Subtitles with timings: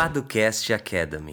[0.00, 1.30] Paducast Academy.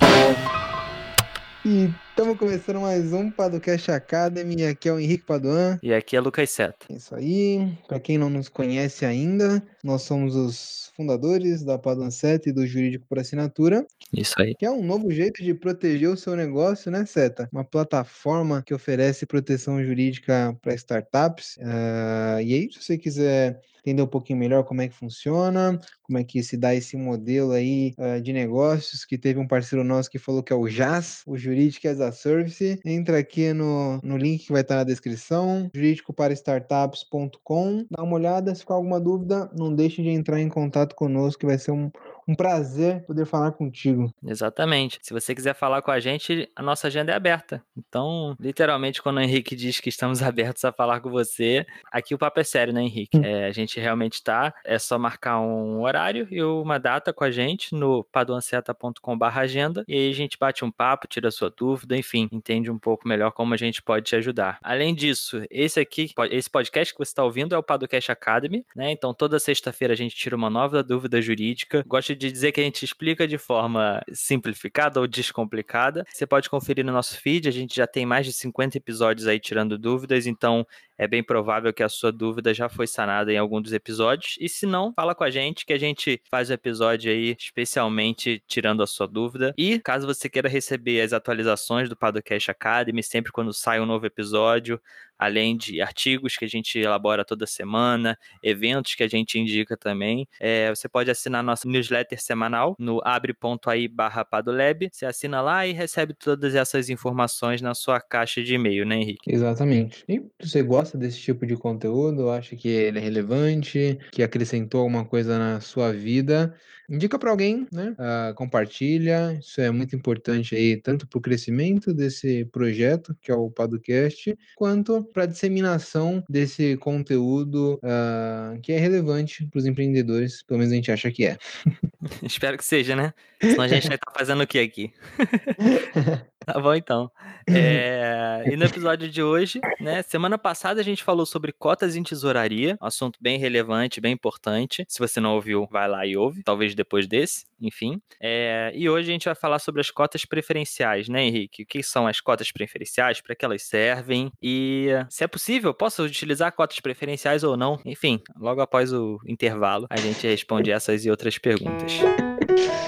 [1.66, 4.66] E estamos começando mais um Padocast Academy.
[4.66, 5.80] Aqui é o Henrique Paduan.
[5.82, 6.86] E aqui é Lucas Seta.
[6.90, 7.78] Isso aí.
[7.88, 12.68] Para quem não nos conhece ainda, nós somos os fundadores da Paduan Seta e do
[12.68, 13.88] Jurídico por Assinatura.
[14.12, 14.54] Isso aí.
[14.54, 17.48] Que é um novo jeito de proteger o seu negócio, né, Seta?
[17.54, 21.56] Uma plataforma que oferece proteção jurídica para startups.
[21.56, 26.18] Uh, e aí, se você quiser entender um pouquinho melhor como é que funciona, como
[26.18, 30.12] é que se dá esse modelo aí uh, de negócios, que teve um parceiro nosso
[30.12, 32.80] que falou que é o JAS, o Jurídico as a Service.
[32.84, 38.60] Entra aqui no, no link que vai estar na descrição, jurídicoparaStartups.com, dá uma olhada, se
[38.62, 41.90] ficar alguma dúvida, não deixe de entrar em contato conosco, que vai ser um,
[42.28, 44.14] um prazer poder falar contigo.
[44.24, 45.00] Exatamente.
[45.02, 47.64] Se você quiser falar com a gente, a nossa agenda é aberta.
[47.78, 52.18] Então, literalmente, quando o Henrique diz que estamos abertos a falar com você, aqui o
[52.18, 53.18] papo é sério, né, Henrique?
[53.18, 53.24] Hum.
[53.24, 54.54] É, a gente realmente tá.
[54.66, 59.94] É só marcar um horário e uma data com a gente no paduanceta.com.br agenda e
[59.94, 63.32] aí a gente bate um papo, tira a sua dúvida, enfim, entende um pouco melhor
[63.32, 64.58] como a gente pode te ajudar.
[64.62, 68.92] Além disso, esse aqui, esse podcast que você está ouvindo é o Padocast Academy, né?
[68.92, 71.84] Então, toda sexta-feira a gente tira uma nova dúvida jurídica.
[71.88, 76.06] Gosto de dizer que a gente explica de forma simplificada ou descomplicada.
[76.12, 79.40] Você pode conferir no nosso feed, a gente já tem mais de 50 episódios aí
[79.40, 80.66] tirando dúvidas, então
[80.98, 84.36] é bem provável que a sua dúvida já foi sanada em algum dos episódios.
[84.40, 88.42] E se não, fala com a gente que a gente faz o episódio aí especialmente
[88.48, 89.54] tirando a sua dúvida.
[89.58, 94.06] E caso você queira receber as atualizações do Padocast Academy, sempre quando sai um novo
[94.06, 94.80] episódio,
[95.18, 100.28] além de artigos que a gente elabora toda semana, eventos que a gente indica também.
[100.40, 104.90] É, você pode assinar nossa newsletter semanal no abre.ai barra Padolab.
[104.92, 109.32] Você assina lá e recebe todas essas informações na sua caixa de e-mail, né, Henrique?
[109.32, 110.04] Exatamente.
[110.08, 114.82] E se você gosta desse tipo de conteúdo, acha que ele é relevante, que acrescentou
[114.82, 116.54] alguma coisa na sua vida,
[116.90, 117.96] indica para alguém, né?
[117.98, 119.38] Uh, compartilha.
[119.42, 124.38] Isso é muito importante aí, tanto para o crescimento desse projeto, que é o Padocast,
[124.56, 130.72] quanto para a disseminação desse conteúdo uh, que é relevante para os empreendedores, pelo menos
[130.72, 131.38] a gente acha que é.
[132.24, 133.14] Espero que seja, né?
[133.42, 134.94] Senão a gente vai estar fazendo o que aqui?
[136.48, 137.12] Tá bom, então.
[137.46, 138.46] É...
[138.48, 140.02] E no episódio de hoje, né?
[140.02, 144.86] Semana passada a gente falou sobre cotas em tesouraria, um assunto bem relevante, bem importante.
[144.88, 148.02] Se você não ouviu, vai lá e ouve, talvez depois desse, enfim.
[148.22, 148.72] É...
[148.74, 151.64] E hoje a gente vai falar sobre as cotas preferenciais, né, Henrique?
[151.64, 156.02] O que são as cotas preferenciais, para que elas servem e se é possível, posso
[156.02, 157.78] utilizar cotas preferenciais ou não?
[157.84, 161.92] Enfim, logo após o intervalo, a gente responde essas e outras perguntas.
[161.92, 162.87] Você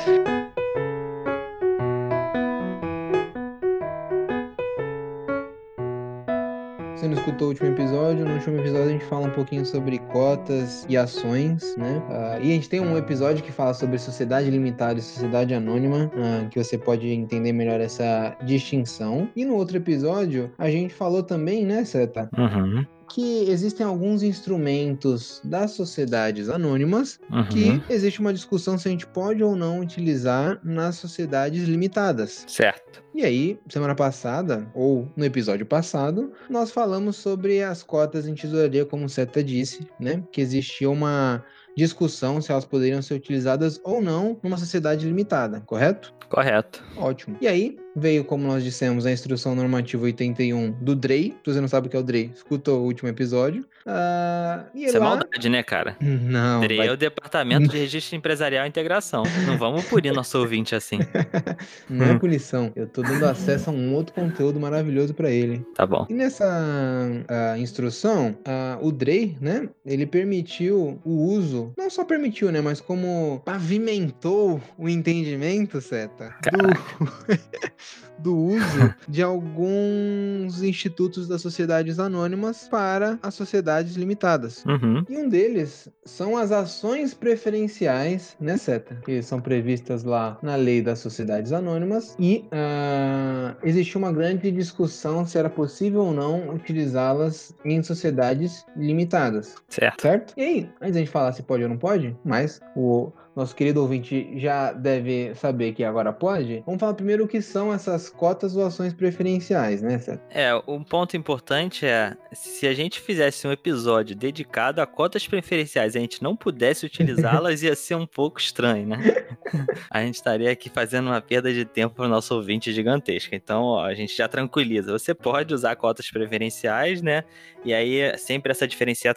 [7.39, 10.97] escutou o último episódio, no último episódio a gente fala um pouquinho sobre cotas e
[10.97, 12.01] ações, né?
[12.09, 16.11] Uh, e a gente tem um episódio que fala sobre sociedade limitada e sociedade anônima,
[16.15, 19.29] uh, que você pode entender melhor essa distinção.
[19.35, 22.29] E no outro episódio a gente falou também, né, Seta?
[22.37, 27.43] Uhum que existem alguns instrumentos das sociedades anônimas uhum.
[27.45, 32.45] que existe uma discussão se a gente pode ou não utilizar nas sociedades limitadas.
[32.47, 33.03] Certo.
[33.13, 38.85] E aí, semana passada, ou no episódio passado, nós falamos sobre as cotas em tesouraria,
[38.85, 40.23] como o Seta disse, né?
[40.31, 41.43] Que existia uma
[41.75, 46.13] discussão se elas poderiam ser utilizadas ou não numa sociedade limitada, correto?
[46.29, 46.83] Correto.
[46.95, 47.37] Ótimo.
[47.41, 51.35] E aí, veio, como nós dissemos, a instrução normativa 81 do DREI.
[51.43, 53.65] Se você não sabe o que é o DREI, escuta o último episódio.
[53.85, 55.05] Uh, Isso é lá...
[55.05, 55.97] é maldade, né, cara?
[55.99, 56.61] Não.
[56.61, 56.87] DREI vai...
[56.87, 59.23] é o Departamento de Registro Empresarial e Integração.
[59.45, 60.99] Não vamos punir nosso ouvinte assim.
[61.89, 62.71] não é punição.
[62.75, 65.65] Eu tô dando acesso a um outro conteúdo maravilhoso para ele.
[65.75, 66.05] Tá bom.
[66.09, 72.51] E nessa uh, instrução, uh, o DREI, né, ele permitiu o uso, não só permitiu,
[72.51, 76.69] né, mas como pavimentou o entendimento, Seta, do...
[78.17, 84.63] do uso de alguns institutos das sociedades anônimas para as sociedades limitadas.
[84.65, 85.03] Uhum.
[85.09, 88.95] E um deles são as ações preferenciais, né, Seta?
[89.05, 92.15] Que são previstas lá na lei das sociedades anônimas.
[92.19, 99.55] E uh, existiu uma grande discussão se era possível ou não utilizá-las em sociedades limitadas.
[99.69, 100.01] Certo.
[100.01, 100.33] Certo?
[100.35, 103.81] E aí, antes da gente falar se pode ou não pode, mas o nosso querido
[103.81, 106.61] ouvinte já deve saber que agora pode.
[106.65, 110.19] Vamos falar primeiro o que são essas cotas ou ações preferenciais, né, Seth?
[110.29, 115.95] É, um ponto importante é se a gente fizesse um episódio dedicado a cotas preferenciais
[115.95, 118.97] e a gente não pudesse utilizá-las, ia ser um pouco estranho, né?
[119.89, 123.35] a gente estaria aqui fazendo uma perda de tempo para o nosso ouvinte gigantesca.
[123.35, 124.91] Então, ó, a gente já tranquiliza.
[124.91, 127.23] Você pode usar cotas preferenciais, né?
[127.63, 129.13] E aí sempre essa diferencia...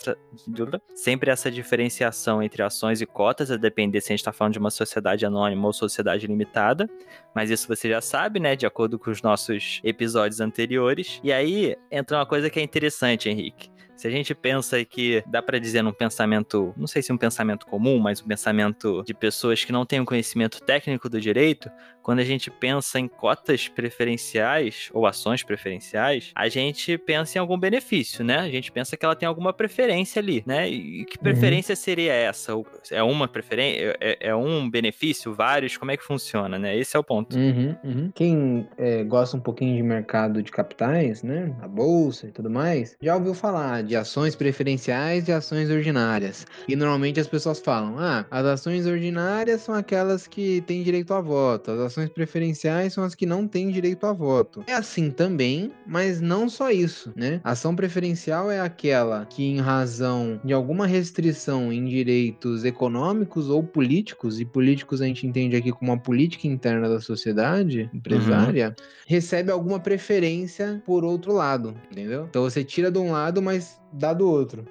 [0.94, 4.58] sempre essa diferenciação entre ações e cotas, a depender se a gente está falando de
[4.58, 6.88] uma sociedade anônima ou sociedade limitada,
[7.34, 11.20] mas isso você já sabe, né, de acordo com os nossos episódios anteriores.
[11.24, 13.71] E aí entra uma coisa que é interessante, Henrique.
[14.02, 17.64] Se a gente pensa que dá para dizer num pensamento, não sei se um pensamento
[17.66, 21.70] comum, mas um pensamento de pessoas que não têm um conhecimento técnico do direito,
[22.02, 27.56] quando a gente pensa em cotas preferenciais ou ações preferenciais, a gente pensa em algum
[27.56, 28.38] benefício, né?
[28.38, 30.68] A gente pensa que ela tem alguma preferência ali, né?
[30.68, 31.22] E que uhum.
[31.22, 31.76] preferência uhum.
[31.76, 32.52] seria essa?
[32.90, 33.96] É uma preferência?
[34.00, 35.32] É, é, um benefício?
[35.32, 35.76] Vários?
[35.76, 36.76] Como é que funciona, né?
[36.76, 37.36] Esse é o ponto.
[37.36, 38.10] Uhum, uhum.
[38.12, 41.54] Quem é, gosta um pouquinho de mercado de capitais, né?
[41.62, 46.46] A bolsa e tudo mais, já ouviu falar de ações preferenciais e ações ordinárias.
[46.68, 51.20] E normalmente as pessoas falam: ah, as ações ordinárias são aquelas que têm direito a
[51.20, 54.64] voto, as ações preferenciais são as que não têm direito a voto.
[54.66, 57.40] É assim também, mas não só isso, né?
[57.44, 64.40] Ação preferencial é aquela que, em razão de alguma restrição em direitos econômicos ou políticos,
[64.40, 68.84] e políticos a gente entende aqui como uma política interna da sociedade empresária, uhum.
[69.06, 72.26] recebe alguma preferência por outro lado, entendeu?
[72.28, 74.66] Então você tira de um lado, mas dá do outro.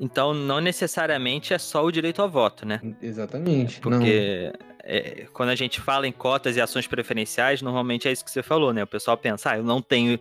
[0.00, 2.80] Então, não necessariamente é só o direito ao voto, né?
[3.00, 3.80] Exatamente.
[3.80, 4.52] Porque
[4.82, 8.42] é, quando a gente fala em cotas e ações preferenciais, normalmente é isso que você
[8.42, 8.82] falou, né?
[8.82, 10.18] O pessoal pensa, ah, eu não tenho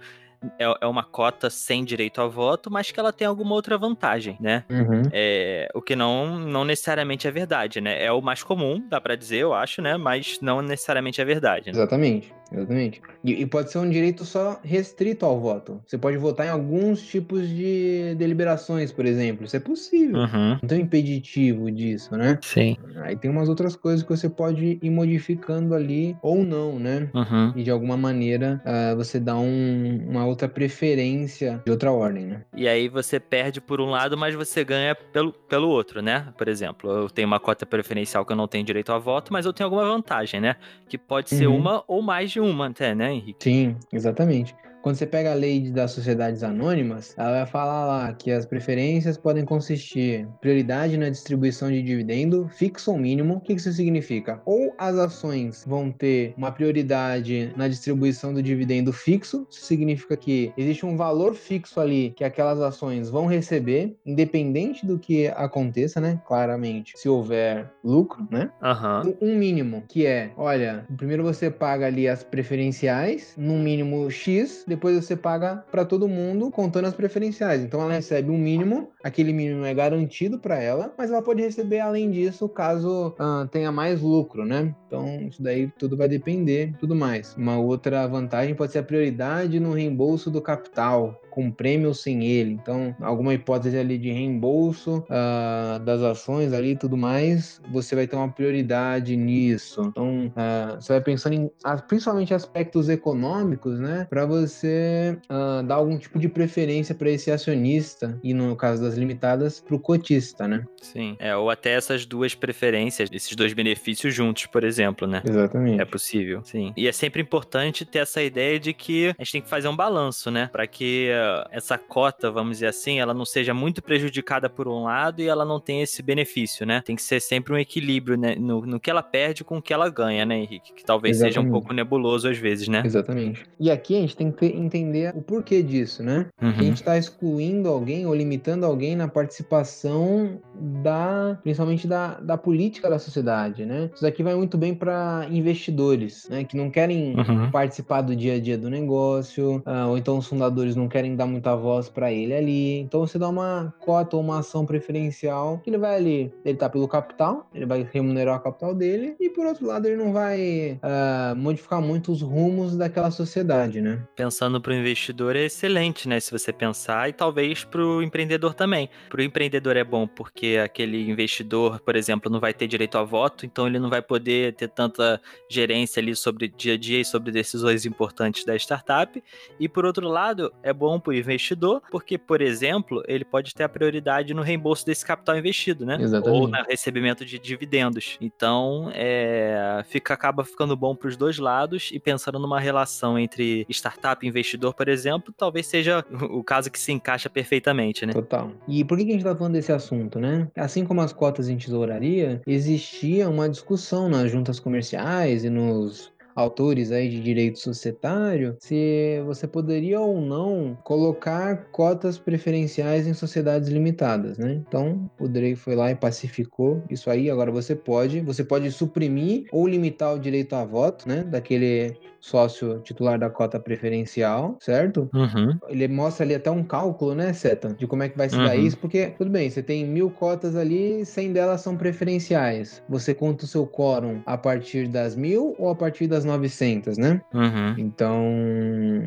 [0.57, 4.37] é, é uma cota sem direito a voto, mas que ela tem alguma outra vantagem,
[4.39, 4.63] né?
[4.69, 5.03] Uhum.
[5.11, 8.03] É, o que não, não necessariamente é verdade, né?
[8.03, 9.97] É o mais comum, dá para dizer, eu acho, né?
[9.97, 11.67] Mas não necessariamente é verdade.
[11.67, 11.71] Né?
[11.73, 12.33] Exatamente.
[12.51, 13.01] Exatamente.
[13.23, 15.81] E, e, pode ser um direito só restrito ao voto.
[15.85, 19.45] Você pode votar em alguns tipos de deliberações, por exemplo.
[19.45, 20.17] Isso é possível.
[20.17, 20.59] Uhum.
[20.61, 22.37] Não tem um impeditivo disso, né?
[22.41, 22.77] Sim.
[22.97, 27.09] Aí tem umas outras coisas que você pode ir modificando ali ou não, né?
[27.13, 27.53] Uhum.
[27.55, 32.41] E de alguma maneira uh, você dá um, uma outra preferência de outra ordem, né?
[32.55, 36.27] E aí você perde por um lado, mas você ganha pelo, pelo outro, né?
[36.37, 39.45] Por exemplo, eu tenho uma cota preferencial que eu não tenho direito a voto, mas
[39.45, 40.55] eu tenho alguma vantagem, né?
[40.89, 41.57] Que pode ser uhum.
[41.57, 43.43] uma ou mais de uma até, né, Henrique?
[43.43, 44.55] Sim, exatamente.
[44.81, 49.15] Quando você pega a lei das sociedades anônimas, ela vai falar lá que as preferências
[49.15, 53.35] podem consistir prioridade na distribuição de dividendo fixo ou mínimo.
[53.35, 54.41] O que isso significa?
[54.43, 60.51] Ou as ações vão ter uma prioridade na distribuição do dividendo fixo, isso significa que
[60.57, 66.19] existe um valor fixo ali que aquelas ações vão receber, independente do que aconteça, né?
[66.25, 68.49] Claramente, se houver lucro, né?
[68.61, 69.15] Uhum.
[69.21, 74.95] Um mínimo, que é, olha, primeiro você paga ali as preferenciais, no mínimo X, depois
[74.95, 77.61] você paga para todo mundo contando as preferenciais.
[77.61, 81.79] Então ela recebe um mínimo, aquele mínimo é garantido para ela, mas ela pode receber
[81.79, 84.73] além disso caso uh, tenha mais lucro, né?
[84.87, 87.35] Então isso daí tudo vai depender, tudo mais.
[87.35, 92.25] Uma outra vantagem pode ser a prioridade no reembolso do capital com prêmio ou sem
[92.25, 92.51] ele.
[92.51, 98.05] Então, alguma hipótese ali de reembolso uh, das ações ali e tudo mais, você vai
[98.05, 99.81] ter uma prioridade nisso.
[99.87, 101.49] Então, uh, você vai pensando em
[101.87, 104.05] principalmente aspectos econômicos, né?
[104.09, 108.95] Para você uh, dar algum tipo de preferência para esse acionista e, no caso das
[108.95, 110.65] limitadas, para o cotista, né?
[110.81, 111.15] Sim.
[111.19, 115.21] É, ou até essas duas preferências, esses dois benefícios juntos, por exemplo, né?
[115.25, 115.81] Exatamente.
[115.81, 116.41] É possível.
[116.43, 116.73] Sim.
[116.75, 119.75] E é sempre importante ter essa ideia de que a gente tem que fazer um
[119.75, 120.49] balanço, né?
[120.51, 121.09] Para que
[121.51, 125.45] essa cota, vamos dizer assim, ela não seja muito prejudicada por um lado e ela
[125.45, 126.81] não tenha esse benefício, né?
[126.85, 128.35] Tem que ser sempre um equilíbrio né?
[128.35, 130.73] no, no que ela perde com o que ela ganha, né, Henrique?
[130.73, 131.33] Que talvez Exatamente.
[131.35, 132.81] seja um pouco nebuloso às vezes, né?
[132.85, 133.45] Exatamente.
[133.59, 136.27] E aqui a gente tem que entender o porquê disso, né?
[136.41, 136.49] Uhum.
[136.49, 142.89] A gente está excluindo alguém ou limitando alguém na participação da, principalmente da, da política
[142.89, 143.89] da sociedade, né?
[143.93, 146.43] Isso daqui vai muito bem para investidores, né?
[146.43, 147.51] Que não querem uhum.
[147.51, 151.25] participar do dia a dia do negócio, uh, ou então os fundadores não querem dar
[151.25, 152.79] muita voz para ele ali.
[152.79, 156.69] Então você dá uma cota ou uma ação preferencial que ele vai ali, ele tá
[156.69, 160.79] pelo capital, ele vai remunerar o capital dele e por outro lado ele não vai
[160.83, 164.03] uh, modificar muito os rumos daquela sociedade, né?
[164.15, 166.19] Pensando para o investidor é excelente, né?
[166.19, 168.89] Se você pensar e talvez para o empreendedor também.
[169.09, 173.03] Para o empreendedor é bom porque aquele investidor, por exemplo, não vai ter direito a
[173.03, 177.05] voto, então ele não vai poder ter tanta gerência ali sobre dia a dia e
[177.05, 179.21] sobre decisões importantes da startup.
[179.59, 183.63] E por outro lado, é bom para o investidor, porque, por exemplo, ele pode ter
[183.63, 185.97] a prioridade no reembolso desse capital investido, né?
[185.99, 186.39] Exatamente.
[186.39, 188.17] Ou no recebimento de dividendos.
[188.21, 193.65] Então, é, fica, acaba ficando bom para os dois lados e pensando numa relação entre
[193.69, 198.13] startup e investidor, por exemplo, talvez seja o caso que se encaixa perfeitamente, né?
[198.13, 198.51] Total.
[198.67, 200.47] E por que a gente está falando desse assunto, né?
[200.55, 206.91] Assim como as cotas em tesouraria, existia uma discussão nas juntas comerciais e nos autores
[206.91, 214.37] aí de direito societário se você poderia ou não colocar cotas preferenciais em sociedades limitadas,
[214.37, 214.61] né?
[214.67, 217.29] Então, o Drake foi lá e pacificou isso aí.
[217.29, 221.23] Agora você pode, você pode suprimir ou limitar o direito a voto, né?
[221.23, 225.09] Daquele sócio titular da cota preferencial, certo?
[225.13, 225.57] Uhum.
[225.67, 227.73] Ele mostra ali até um cálculo, né, Seta?
[227.73, 228.43] De como é que vai se Uhum.
[228.43, 232.81] dar isso, porque, tudo bem, você tem mil cotas ali, 100 delas são preferenciais.
[232.87, 237.19] Você conta o seu quórum a partir das mil ou a partir das 900, né?
[237.33, 237.75] Uhum.
[237.77, 238.23] Então,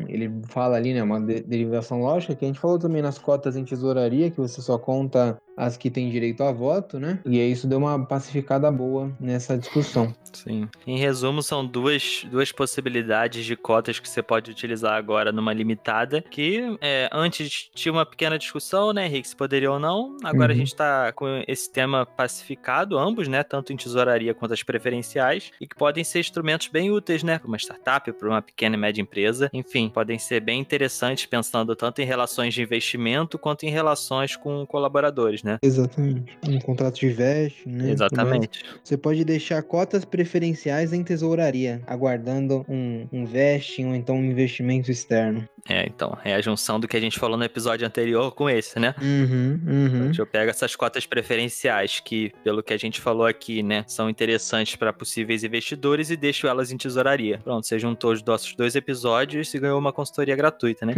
[0.07, 3.55] ele fala ali, né, uma de- derivação lógica, que a gente falou também nas cotas
[3.55, 7.19] em tesouraria, que você só conta as que têm direito a voto, né?
[7.25, 10.13] E aí isso deu uma pacificada boa nessa discussão.
[10.33, 10.67] Sim.
[10.85, 16.21] Em resumo, são duas, duas possibilidades de cotas que você pode utilizar agora numa limitada,
[16.21, 20.17] que é, antes tinha uma pequena discussão, né, Henrique, se poderia ou não.
[20.23, 20.59] Agora a Uhum.
[20.59, 25.65] gente está com esse tema pacificado, ambos, né, tanto em tesouraria quanto as preferenciais, e
[25.67, 29.01] que podem ser instrumentos bem úteis, né, para uma startup, para uma pequena e média
[29.01, 29.49] empresa.
[29.53, 34.65] Enfim, podem ser bem interessantes pensando tanto em relações de investimento quanto em relações com
[34.65, 35.59] colaboradores, né?
[35.61, 36.35] Exatamente.
[36.47, 37.91] Um contrato de vesting, né?
[37.91, 38.65] Exatamente.
[38.83, 44.89] Você pode deixar cotas preferenciais em tesouraria, aguardando um, um vesting ou então um investimento
[44.89, 45.47] externo.
[45.67, 48.79] É, então, é a junção do que a gente falou no episódio anterior com esse,
[48.79, 48.93] né?
[49.01, 50.11] Uhum, uhum.
[50.15, 54.75] Eu pego essas cotas preferenciais que, pelo que a gente falou aqui, né, são interessantes
[54.75, 57.39] para possíveis investidores e deixo elas em tesouraria.
[57.43, 60.93] Pronto, você juntou os nossos dois episódios e ganhou uma consultoria gratuita, né?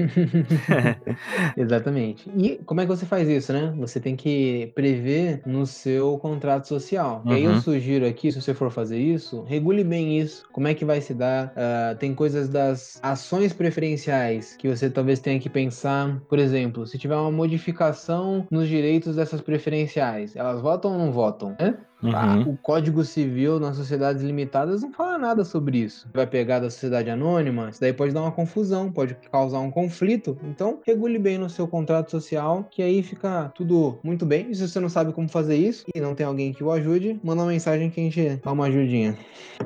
[1.55, 2.29] Exatamente.
[2.37, 3.73] E como é que você faz isso, né?
[3.77, 4.36] Você tem que
[4.75, 7.23] prever no seu contrato social.
[7.25, 7.57] E aí eu Uhum.
[7.61, 10.45] sugiro aqui, se você for fazer isso, regule bem isso.
[10.51, 11.53] Como é que vai se dar?
[11.55, 16.21] Ah, tem coisas das ações preferenciais que você talvez tenha que pensar.
[16.29, 21.55] Por exemplo, se tiver uma modificação nos direitos dessas preferenciais, elas votam ou não votam?
[21.59, 21.77] Né?
[22.13, 22.51] Ah, Uhum.
[22.51, 26.07] o Código Civil nas sociedades limitadas não fala nada sobre isso.
[26.13, 30.37] Vai pegar da sociedade anônima, isso daí pode dar uma confusão, pode causar um conflito.
[30.43, 34.51] Então, regule bem no seu contrato social, que aí fica tudo muito bem.
[34.51, 37.19] E se você não sabe como fazer isso e não tem alguém que o ajude,
[37.23, 39.17] manda uma mensagem que a gente dá uma ajudinha.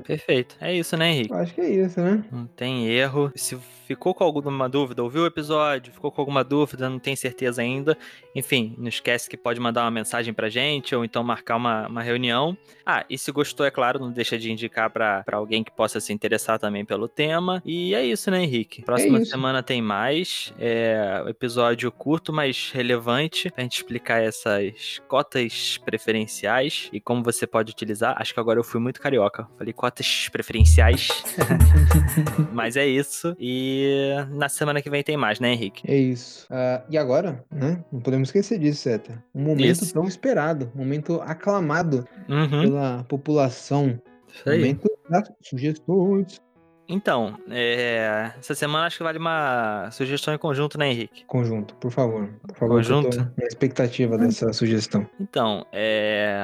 [0.06, 0.56] Perfeito.
[0.62, 1.32] É isso, né, Henrique?
[1.34, 2.24] Eu acho que é isso, né?
[2.32, 3.30] Não tem erro.
[3.36, 3.58] Se
[3.92, 7.98] ficou com alguma dúvida, ouviu o episódio, ficou com alguma dúvida, não tem certeza ainda,
[8.36, 12.02] enfim, não esquece que pode mandar uma mensagem pra gente ou então marcar uma, uma
[12.02, 12.58] reunião.
[12.86, 16.00] Ah, e se gostou, é claro, não deixa de indicar pra pra alguém que possa
[16.00, 17.62] se interessar também pelo tema.
[17.66, 18.82] E é isso, né, Henrique?
[18.84, 19.32] Próxima isso.
[19.32, 20.54] semana tem mais.
[20.60, 27.72] É episódio curto, mas relevante, pra gente explicar essas cotas preferenciais e como você pode
[27.72, 28.16] utilizar.
[28.20, 29.48] Acho que agora eu fui muito carioca.
[29.58, 31.10] Falei cotas preferenciais.
[32.52, 33.36] Mas é isso.
[33.40, 33.81] E
[34.32, 35.84] na semana que vem tem mais, né, Henrique?
[35.90, 36.48] É isso.
[36.50, 37.84] Ah, e agora, né?
[37.92, 39.24] Não podemos esquecer disso, Seta.
[39.34, 39.94] Um momento Isso.
[39.94, 42.62] tão esperado, um momento aclamado Uhum.
[42.64, 44.00] pela população.
[44.34, 44.60] Isso aí.
[44.60, 46.42] Momento das sugestões.
[46.88, 51.24] Então, é, essa semana acho que vale uma sugestão em conjunto, né, Henrique?
[51.26, 52.28] Conjunto, por favor.
[52.46, 53.18] Por favor, eu Conjunto?
[53.18, 55.08] tô na expectativa dessa sugestão.
[55.18, 56.38] Então, é,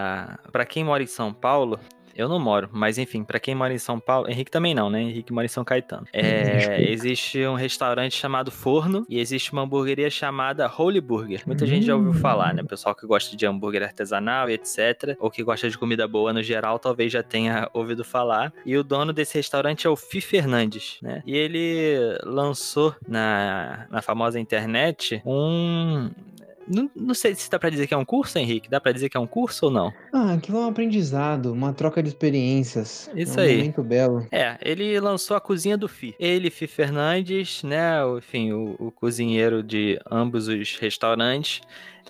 [0.52, 1.78] para quem mora em São Paulo,
[2.18, 5.02] eu não moro, mas enfim, pra quem mora em São Paulo, Henrique também não, né?
[5.02, 6.06] Henrique mora em São Caetano.
[6.12, 6.82] É, Desculpa.
[6.82, 11.44] existe um restaurante chamado Forno e existe uma hamburgueria chamada Holy Burger.
[11.46, 12.16] Muita gente já ouviu Hum.
[12.16, 12.64] falar, né?
[12.64, 16.42] Pessoal que gosta de hambúrguer artesanal e etc, ou que gosta de comida boa no
[16.42, 18.52] geral, talvez já tenha ouvido falar.
[18.66, 21.22] E o dono desse restaurante é o Fi Fernandes, né?
[21.26, 26.10] E ele lançou na, na famosa internet um
[26.68, 28.70] não, não sei se dá pra dizer que é um curso, Henrique.
[28.70, 29.94] Dá pra dizer que é um curso ou não?
[30.14, 33.10] Ah, aquilo é um aprendizado, uma troca de experiências.
[33.16, 33.58] Isso é um aí.
[33.58, 34.28] momento belo.
[34.32, 36.16] É, ele lançou a cozinha do Fi.
[36.20, 38.00] Ele, Fi Fernandes, né?
[38.18, 41.62] Enfim, o, o cozinheiro de ambos os restaurantes.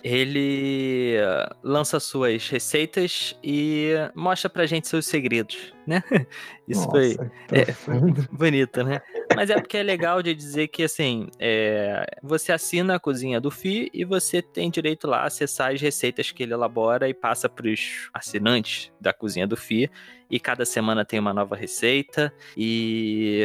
[0.02, 6.02] Ele eh, lança suas receitas e mostra pra gente seus segredos, né?
[6.68, 7.16] Isso Nossa, foi
[7.50, 7.74] é,
[8.30, 9.00] bonito, né?
[9.34, 13.50] Mas é porque é legal de dizer que, assim, é, você assina a cozinha do
[13.50, 17.48] Fi e você tem direito lá a acessar as receitas que ele elabora e passa
[17.48, 19.90] pros assinantes da cozinha do Fi.
[20.30, 22.32] E cada semana tem uma nova receita.
[22.56, 23.42] E.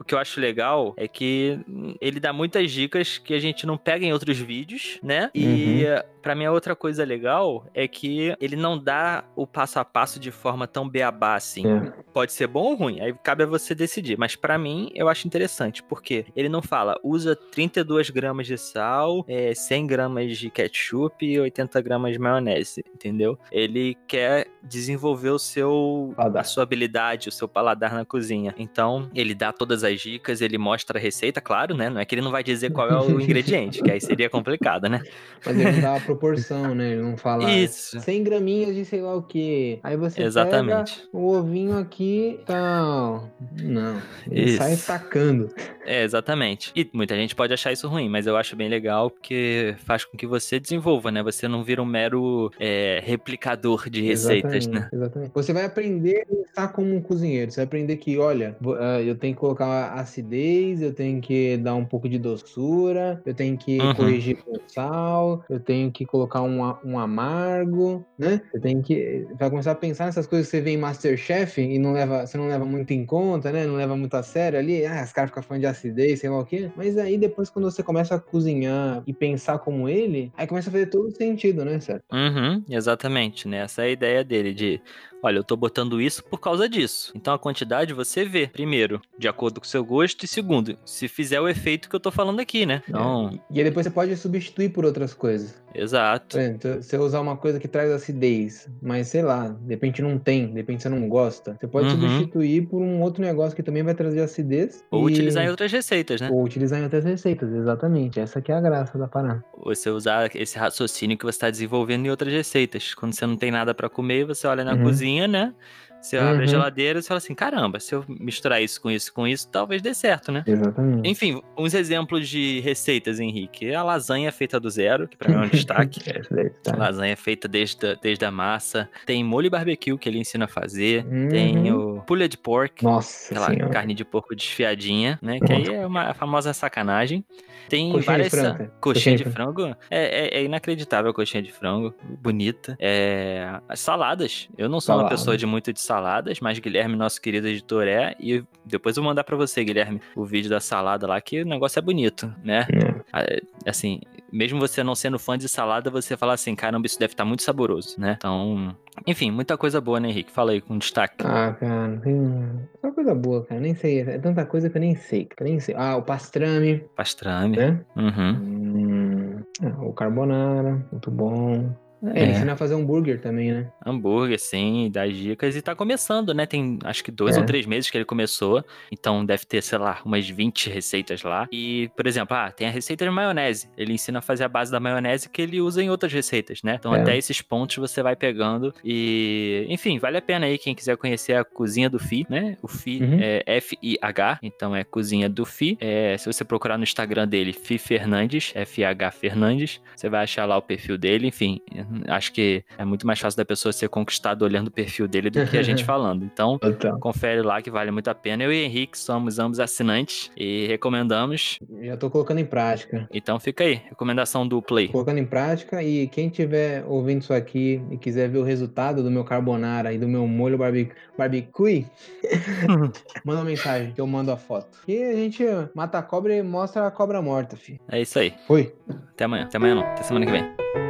[0.00, 1.60] o que eu acho legal é que
[2.00, 5.30] ele dá muitas dicas que a gente não pega em outros vídeos, né?
[5.34, 6.02] E Uhum.
[6.22, 10.18] pra mim a outra coisa legal é que ele não dá o passo a passo
[10.18, 11.66] de forma tão beabá assim.
[11.66, 11.92] É.
[12.12, 14.18] Pode ser bom ou ruim, aí cabe a você decidir.
[14.18, 19.24] Mas pra mim eu acho interessante, porque ele não fala usa 32 gramas de sal,
[19.28, 23.38] é, 100 gramas de ketchup e 80 gramas de maionese, entendeu?
[23.50, 26.40] Ele quer desenvolver o seu Paladar.
[26.40, 28.54] a sua habilidade, o seu paladar na cozinha.
[28.58, 31.90] Então ele dá todas as as dicas, ele mostra a receita, claro, né?
[31.90, 34.88] Não é que ele não vai dizer qual é o ingrediente, que aí seria complicado,
[34.88, 35.02] né?
[35.44, 36.92] Mas ele dá a proporção, né?
[36.92, 38.00] Ele não fala Isso.
[38.00, 39.78] 100 graminhas de sei lá o que.
[39.82, 40.96] Aí você Exatamente.
[40.96, 43.30] pega o ovinho aqui e tal.
[43.62, 44.58] Não, ele Isso.
[44.58, 45.52] sai tacando.
[45.90, 46.70] É, exatamente.
[46.76, 50.16] E muita gente pode achar isso ruim, mas eu acho bem legal porque faz com
[50.16, 51.20] que você desenvolva, né?
[51.20, 54.88] Você não vira um mero é, replicador de receitas, exatamente, né?
[54.92, 55.32] Exatamente.
[55.34, 57.50] Você vai aprender a estar como um cozinheiro.
[57.50, 61.74] Você vai aprender que, olha, ah, eu tenho que colocar acidez, eu tenho que dar
[61.74, 63.94] um pouco de doçura, eu tenho que Uhum.
[63.94, 68.40] corrigir com sal, eu tenho que colocar um, um amargo, né?
[68.52, 69.26] Você tem que.
[69.38, 72.38] Vai começar a pensar nessas coisas que você vê em Masterchef e não leva, você
[72.38, 73.66] não leva muito em conta, né?
[73.66, 74.86] Não leva muito a sério ali.
[74.86, 76.70] Ah, os caras ficam falando de acidez, sei lá o quê.
[76.76, 80.72] Mas aí depois, quando você começa a cozinhar e pensar como ele, aí começa a
[80.72, 82.04] fazer todo sentido, né, certo?
[82.12, 83.58] Uhum, exatamente, né?
[83.58, 84.80] Essa é a ideia dele de,
[85.22, 87.12] olha, eu tô botando isso por causa disso.
[87.14, 91.08] Então a quantidade você vê, primeiro, de acordo com o seu gosto, e segundo, se
[91.08, 92.82] fizer o efeito que eu tô falando aqui, né?
[92.88, 95.54] Então, E aí depois você pode substituir por outras coisas.
[95.74, 96.36] exato.
[96.36, 100.02] Por exemplo, se você usar uma coisa que traz acidez, mas sei lá, de repente
[100.02, 102.00] não tem, de repente você não gosta, você pode Uhum.
[102.00, 104.84] substituir por um outro negócio que também vai trazer acidez.
[104.90, 106.28] Ou e- utilizar em outras receitas, né?
[106.30, 108.18] Ou utilizar em outras receitas, exatamente.
[108.20, 109.44] Essa que é a graça da parada.
[109.64, 112.94] Você usar esse raciocínio que você está desenvolvendo em outras receitas.
[112.94, 114.82] Quando você não tem nada pra comer, você olha na Uhum.
[114.84, 115.54] cozinha, né?
[116.00, 116.46] Você abre a Uhum.
[116.46, 119.92] geladeira e fala assim: caramba, se eu misturar isso com isso com isso, talvez dê
[119.94, 120.42] certo, né?
[120.46, 121.08] Exatamente.
[121.08, 123.74] Enfim, uns exemplos de receitas, Henrique.
[123.74, 126.00] A lasanha feita do zero, que pra mim é um destaque.
[126.30, 126.76] Daí, tá.
[126.76, 128.88] Lasanha feita desde, a- desde a massa.
[129.04, 131.04] Tem molho barbecue que ele ensina a fazer.
[131.06, 131.28] Uhum.
[131.28, 132.82] Tem o pulled pork.
[132.84, 133.70] Nossa Aquela senhora.
[133.72, 135.38] carne de porco desfiadinha, né?
[135.38, 137.24] Que aí é uma famosa sacanagem.
[137.68, 138.30] Tem Coxinha de várias.
[138.30, 138.70] frango.
[138.80, 139.62] Coxinha, de de frango.
[139.90, 141.94] É, é- é inacreditável a coxinha de frango.
[142.20, 142.76] Bonita.
[142.80, 144.48] É, as saladas.
[144.58, 145.14] Eu não sou uma Salada.
[145.16, 148.14] pessoa de muito de saladas, mas Guilherme, nosso querido editor, é.
[148.20, 151.44] E depois eu vou mandar pra você, Guilherme, o vídeo da salada lá, que o
[151.46, 152.66] negócio é bonito, né?
[152.72, 153.00] É.
[153.12, 153.24] Ah,
[153.68, 154.00] Assim,
[154.32, 157.42] mesmo você não sendo fã de salada, você fala assim, caramba, isso deve estar muito
[157.42, 158.14] saboroso, né?
[158.16, 158.74] Então,
[159.06, 160.30] enfim, muita coisa boa, né, Henrique?
[160.30, 161.24] Fala aí com destaque.
[161.26, 163.60] Ah, cara, tem só coisa boa, cara.
[163.60, 164.00] Nem sei.
[164.00, 165.24] É tanta coisa que eu nem sei.
[165.24, 165.74] Que eu nem sei.
[165.76, 167.56] Ah, o pastrame, Pastrame.
[167.56, 167.80] né?
[167.96, 168.30] Uhum.
[168.40, 171.74] Hum, ah, o carbonara, muito bom.
[172.02, 172.34] É, ele É.
[172.34, 173.70] ensina a fazer hambúrguer também, né?
[173.84, 175.54] Hambúrguer, sim, dá dicas.
[175.56, 176.46] E tá começando, né?
[176.46, 177.40] Tem acho que dois É.
[177.40, 178.64] ou três meses que ele começou.
[178.90, 181.46] Então deve ter, sei lá, umas 20 receitas lá.
[181.52, 183.68] E, por exemplo, ah, tem a receita de maionese.
[183.76, 186.76] Ele ensina a fazer a base da maionese que ele usa em outras receitas, né?
[186.78, 187.00] Então É.
[187.02, 188.72] até esses pontos você vai pegando.
[188.84, 192.56] E, enfim, vale a pena aí quem quiser conhecer a cozinha do Fi, né?
[192.62, 193.18] O Fi Uhum.
[193.20, 195.76] é F-I-H, então é cozinha do Fi.
[195.80, 200.56] É, se você procurar no Instagram dele, Fi Fernandes, F-H Fernandes, você vai achar lá
[200.56, 201.26] o perfil dele.
[201.28, 201.60] Enfim,
[202.08, 205.46] acho que é muito mais fácil da pessoa ser conquistada olhando o perfil dele do
[205.46, 206.24] que a gente falando.
[206.24, 206.98] Então, Total.
[206.98, 208.44] confere lá que vale muito a pena.
[208.44, 211.58] Eu e Henrique somos ambos assinantes e recomendamos.
[211.82, 213.08] Já tô colocando em prática.
[213.12, 214.88] Então fica aí, recomendação dupla aí.
[214.88, 219.10] Colocando em prática e quem tiver ouvindo isso aqui e quiser ver o resultado do
[219.10, 221.86] meu carbonara e do meu molho barbe barbecue,
[223.24, 224.78] manda uma mensagem que eu mando a foto.
[224.88, 227.80] E a gente mata a cobra e mostra a cobra morta, fi.
[227.90, 228.34] É isso aí.
[228.46, 228.74] Foi.
[229.12, 229.44] Até amanhã.
[229.44, 229.82] Até amanhã não.
[229.82, 230.89] Até semana que vem.